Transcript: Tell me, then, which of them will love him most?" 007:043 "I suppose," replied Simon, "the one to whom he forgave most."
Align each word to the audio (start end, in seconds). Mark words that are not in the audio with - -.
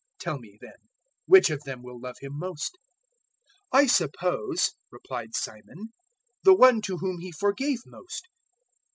Tell 0.17 0.39
me, 0.39 0.57
then, 0.59 0.89
which 1.27 1.51
of 1.51 1.61
them 1.63 1.83
will 1.83 1.99
love 1.99 2.15
him 2.21 2.31
most?" 2.35 2.75
007:043 3.71 3.79
"I 3.79 3.85
suppose," 3.85 4.71
replied 4.89 5.35
Simon, 5.35 5.93
"the 6.41 6.55
one 6.55 6.81
to 6.81 6.97
whom 6.97 7.19
he 7.19 7.31
forgave 7.31 7.81
most." 7.85 8.27